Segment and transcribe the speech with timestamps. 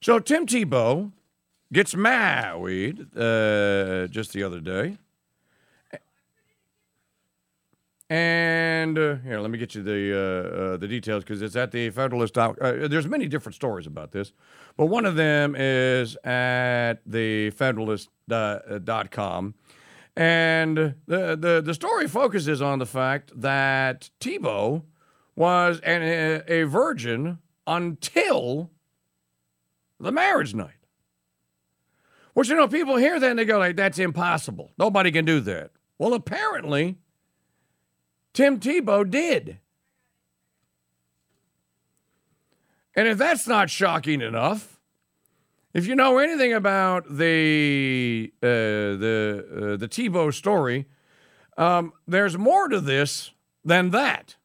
[0.00, 1.10] So Tim Tebow
[1.72, 4.96] gets married uh, just the other day.
[8.10, 10.16] And uh, here, let me get you the uh,
[10.74, 12.38] uh, the details because it's at the Federalist.
[12.38, 12.54] Uh,
[12.88, 14.32] there's many different stories about this,
[14.78, 19.54] but one of them is at the Federalist.com,
[20.16, 24.84] and the, the the story focuses on the fact that Tebow
[25.36, 28.70] was an, a virgin until
[30.00, 30.72] the marriage night.
[32.34, 34.72] Which you know, people hear that and they go like, "That's impossible.
[34.78, 36.98] Nobody can do that." Well, apparently.
[38.32, 39.58] Tim Tebow did.
[42.94, 44.78] And if that's not shocking enough,
[45.74, 50.86] if you know anything about the uh, the uh, the Tebow story,
[51.56, 53.32] um, there's more to this
[53.64, 54.36] than that.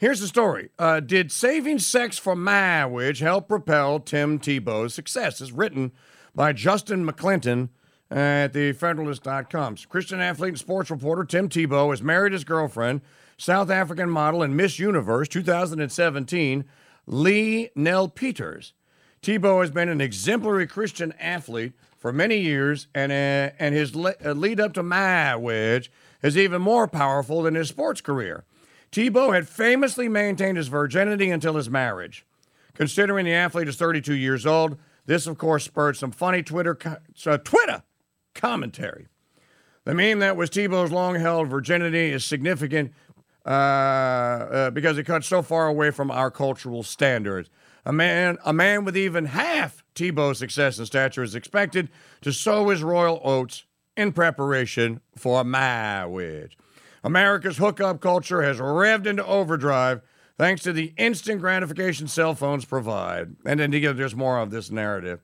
[0.00, 0.70] Here's the story.
[0.78, 5.42] Uh, did saving sex for marriage help propel Tim Tebow's success?
[5.42, 5.92] It's written
[6.34, 7.68] by Justin McClinton
[8.10, 9.76] at the Federalist.com.
[9.90, 13.02] Christian athlete and sports reporter Tim Tebow has married his girlfriend,
[13.36, 16.64] South African model and Miss Universe 2017,
[17.06, 18.72] Leigh Nel-Peters.
[19.20, 24.14] Tebow has been an exemplary Christian athlete for many years, and, uh, and his le-
[24.24, 25.92] uh, lead up to marriage
[26.22, 28.46] is even more powerful than his sports career.
[28.92, 32.26] Tebow had famously maintained his virginity until his marriage.
[32.74, 36.78] Considering the athlete is 32 years old, this, of course, spurred some funny Twitter,
[37.26, 37.82] uh, Twitter
[38.34, 39.06] commentary.
[39.84, 42.92] The meme that was Tebow's long held virginity is significant
[43.46, 47.48] uh, uh, because it cuts so far away from our cultural standards.
[47.86, 51.88] A man, a man with even half Tebow's success and stature is expected
[52.20, 53.64] to sow his royal oats
[53.96, 56.56] in preparation for marriage.
[57.02, 60.02] America's hookup culture has revved into overdrive
[60.36, 63.36] thanks to the instant gratification cell phones provide.
[63.44, 65.20] And then there's more of this narrative.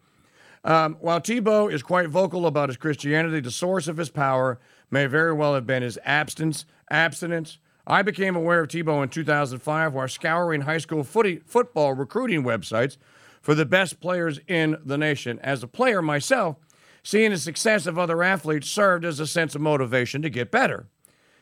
[0.64, 4.58] Um, while Tebow is quite vocal about his Christianity, the source of his power
[4.90, 6.64] may very well have been his abstinence.
[6.90, 7.58] Abstinence.
[7.86, 12.96] I became aware of Tebow in 2005 while scouring high school footy, football recruiting websites
[13.40, 15.38] for the best players in the nation.
[15.40, 16.56] As a player myself,
[17.04, 20.88] seeing the success of other athletes served as a sense of motivation to get better.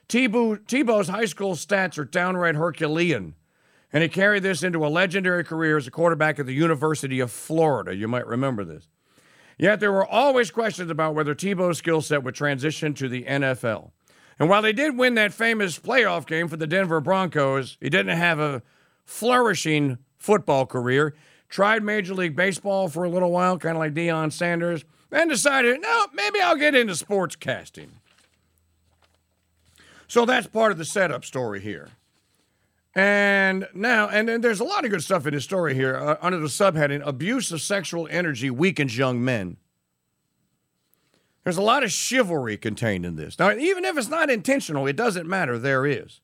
[0.09, 3.35] Tebow, Tebow's high school stats are downright Herculean,
[3.93, 7.31] and he carried this into a legendary career as a quarterback at the University of
[7.31, 7.95] Florida.
[7.95, 8.89] You might remember this.
[9.59, 13.93] Yet there were always questions about whether Tebow's skill set would transition to the NFL.
[14.39, 18.19] And while they did win that famous playoff game for the Denver Broncos, he didn't
[18.19, 18.63] have a
[19.05, 21.15] flourishing football career.
[21.49, 25.81] Tried Major League Baseball for a little while, kind of like Deion Sanders, and decided,
[25.81, 27.93] no, maybe I'll get into sports casting.
[30.15, 31.89] So that's part of the setup story here.
[32.95, 36.19] And now, and, and there's a lot of good stuff in his story here uh,
[36.23, 39.57] under the subheading Abuse of Sexual Energy Weakens Young Men.
[41.43, 43.41] There's a lot of chivalry contained in this.
[43.41, 45.59] Now, even if it's not intentional, it doesn't matter.
[45.59, 46.21] There is.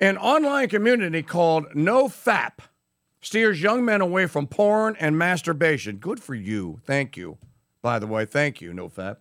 [0.00, 2.54] An online community called NoFap
[3.20, 5.98] steers young men away from porn and masturbation.
[5.98, 6.80] Good for you.
[6.84, 7.38] Thank you.
[7.80, 9.18] By the way, thank you, NoFap.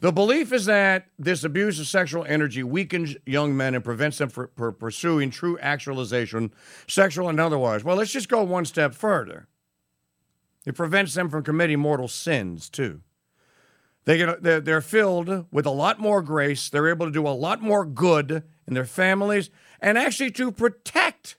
[0.00, 4.30] The belief is that this abuse of sexual energy weakens young men and prevents them
[4.30, 6.52] from pursuing true actualization,
[6.88, 7.84] sexual and otherwise.
[7.84, 9.46] Well, let's just go one step further.
[10.64, 13.02] It prevents them from committing mortal sins, too.
[14.06, 16.70] They get, they're, they're filled with a lot more grace.
[16.70, 19.50] They're able to do a lot more good in their families
[19.80, 21.36] and actually to protect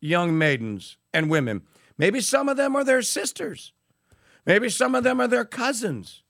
[0.00, 1.62] young maidens and women.
[1.96, 3.72] Maybe some of them are their sisters.
[4.44, 6.22] Maybe some of them are their cousins.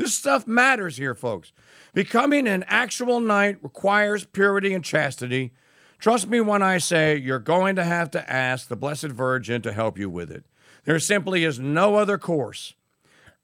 [0.00, 1.52] This stuff matters here, folks.
[1.92, 5.52] Becoming an actual knight requires purity and chastity.
[5.98, 9.74] Trust me when I say you're going to have to ask the Blessed Virgin to
[9.74, 10.46] help you with it.
[10.84, 12.72] There simply is no other course.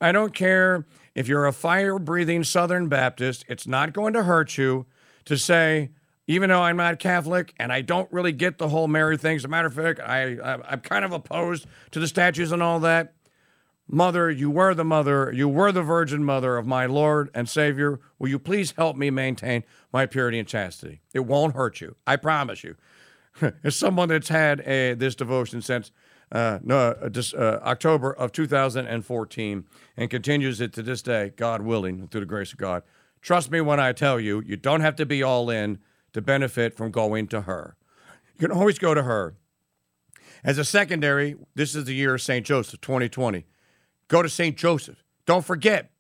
[0.01, 4.57] I don't care if you're a fire breathing Southern Baptist, it's not going to hurt
[4.57, 4.87] you
[5.27, 5.91] to say,
[6.27, 9.37] even though I'm not Catholic and I don't really get the whole Mary thing.
[9.37, 12.63] As a matter of fact, I, I, am kind of opposed to the statues and
[12.63, 13.13] all that.
[13.89, 18.01] Mother, you were the mother, you were the virgin mother of my Lord and Savior.
[18.19, 19.63] Will you please help me maintain
[19.93, 21.03] my purity and chastity?
[21.15, 21.95] It won't hurt you.
[22.07, 22.77] I promise you.
[23.63, 25.93] As someone that's had a, this devotion since
[26.33, 29.65] uh, no, uh, uh, October of 2014
[29.97, 32.83] and continues it to this day, God willing, through the grace of God.
[33.23, 35.79] Trust me when I tell you, you don't have to be all in
[36.13, 37.77] to benefit from going to her.
[38.35, 39.37] You can always go to her.
[40.43, 42.45] As a secondary, this is the year of St.
[42.45, 43.47] Joseph, 2020.
[44.09, 44.57] Go to St.
[44.57, 45.03] Joseph.
[45.27, 45.91] Don't forget,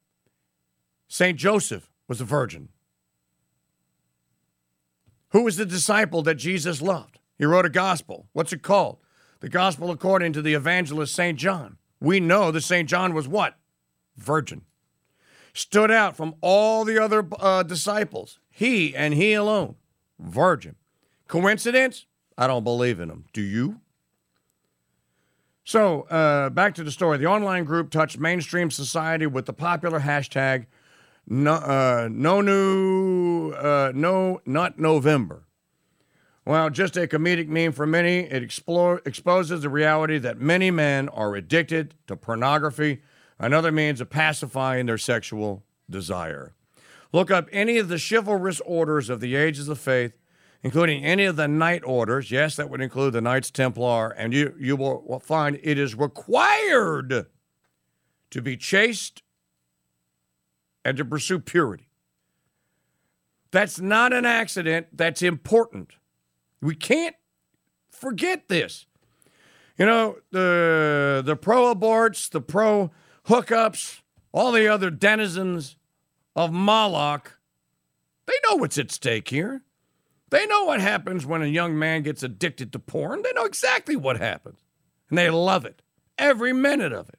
[1.08, 1.38] St.
[1.38, 2.68] Joseph was a virgin.
[5.30, 7.18] Who was the disciple that Jesus loved?
[7.36, 8.28] He wrote a gospel.
[8.32, 8.98] What's it called?
[9.40, 11.38] the gospel according to the evangelist St.
[11.38, 11.76] John.
[12.00, 12.88] We know that St.
[12.88, 13.56] John was what?
[14.16, 14.62] Virgin.
[15.52, 18.38] Stood out from all the other uh, disciples.
[18.50, 19.76] He and he alone,
[20.18, 20.76] virgin.
[21.28, 22.06] Coincidence?
[22.36, 23.24] I don't believe in them.
[23.32, 23.80] Do you?
[25.66, 27.18] So, uh, back to the story.
[27.18, 30.66] The online group touched mainstream society with the popular hashtag
[31.26, 35.42] no, uh, no new, uh, no, not November.
[36.44, 41.08] Well, just a comedic meme for many, it explore, exposes the reality that many men
[41.08, 43.02] are addicted to pornography,
[43.36, 46.54] another means of pacifying their sexual desire.
[47.12, 50.12] Look up any of the chivalrous orders of the ages of faith,
[50.62, 52.30] including any of the knight orders.
[52.30, 57.26] Yes, that would include the Knights Templar, and you, you will find it is required
[58.30, 59.22] to be chaste
[60.84, 61.88] and to pursue purity.
[63.50, 65.92] That's not an accident, that's important.
[66.60, 67.16] We can't
[67.90, 68.86] forget this.
[69.78, 72.90] You know, the the pro aborts, the pro
[73.26, 74.00] hookups,
[74.32, 75.76] all the other denizens
[76.34, 77.38] of Moloch,
[78.26, 79.62] they know what's at stake here.
[80.30, 83.22] They know what happens when a young man gets addicted to porn.
[83.22, 84.58] They know exactly what happens.
[85.08, 85.82] And they love it.
[86.18, 87.18] Every minute of it.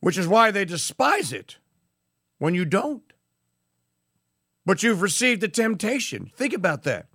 [0.00, 1.56] Which is why they despise it
[2.38, 3.08] when you don't
[4.68, 6.30] but you've received the temptation.
[6.36, 7.06] Think about that.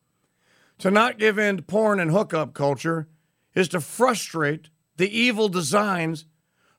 [0.79, 3.07] To not give in to porn and hookup culture
[3.53, 6.25] is to frustrate the evil designs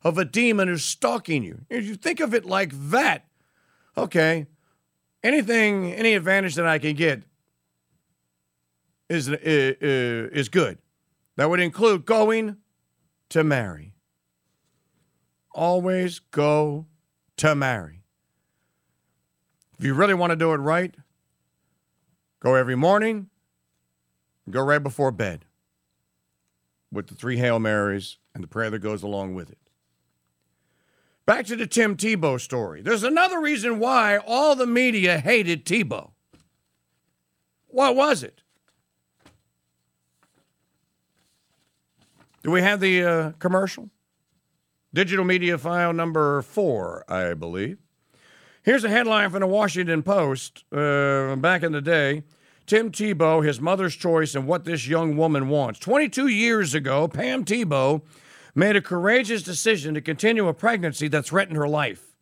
[0.02, 1.60] of a demon who's stalking you.
[1.70, 3.28] If you think of it like that,
[3.96, 4.48] okay,
[5.24, 7.22] anything, any advantage that I can get
[9.08, 10.78] is, uh, is good.
[11.36, 12.58] That would include going
[13.30, 13.94] to Mary.
[15.52, 16.86] Always go
[17.38, 18.02] to Mary.
[19.78, 20.94] If you really want to do it right,
[22.40, 23.28] go every morning,
[24.48, 25.44] go right before bed
[26.92, 29.58] with the three Hail Marys and the prayer that goes along with it.
[31.26, 32.82] Back to the Tim Tebow story.
[32.82, 36.10] There's another reason why all the media hated Tebow.
[37.68, 38.42] What was it?
[42.42, 43.88] Do we have the uh, commercial?
[44.92, 47.78] Digital media file number four, I believe.
[48.62, 52.22] Here's a headline from the Washington Post uh, back in the day.
[52.66, 55.78] Tim Tebow, his mother's choice, and what this young woman wants.
[55.80, 58.02] 22 years ago, Pam Tebow
[58.54, 62.14] made a courageous decision to continue a pregnancy that threatened her life.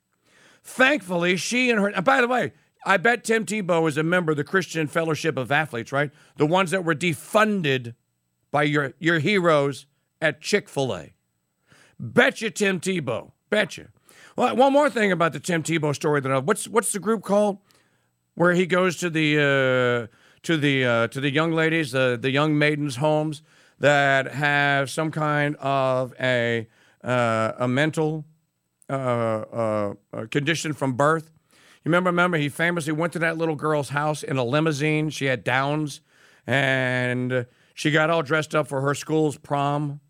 [0.63, 2.53] Thankfully, she and her, by the way,
[2.85, 6.11] I bet Tim Tebow is a member of the Christian Fellowship of Athletes, right?
[6.37, 7.95] The ones that were defunded
[8.51, 9.87] by your, your heroes
[10.21, 11.13] at Chick fil A.
[11.99, 13.33] Bet you Tim Tebow.
[13.51, 13.89] Bet you.
[14.37, 17.23] Well, one more thing about the Tim Tebow story that I, what's what's the group
[17.23, 17.59] called
[18.35, 22.31] where he goes to the uh, to the uh, to the young ladies, the the
[22.31, 23.43] young maidens' homes
[23.83, 26.69] that have some kind of a
[27.03, 28.25] uh, a mental
[28.89, 29.95] uh, uh,
[30.31, 31.33] condition from birth.
[31.85, 32.11] You remember?
[32.11, 35.11] Remember, he famously went to that little girl's house in a limousine.
[35.11, 36.01] She had Downs,
[36.47, 37.45] and
[37.75, 40.01] she got all dressed up for her school's prom.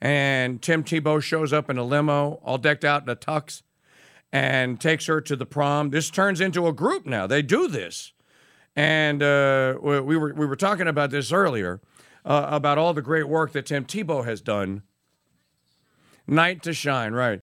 [0.00, 3.62] And Tim Tebow shows up in a limo, all decked out in a tux,
[4.32, 5.90] and takes her to the prom.
[5.90, 7.26] This turns into a group now.
[7.26, 8.12] They do this.
[8.74, 11.82] And uh, we, were, we were talking about this earlier
[12.28, 14.82] uh, about all the great work that Tim Tebow has done.
[16.26, 17.36] Night to Shine, right.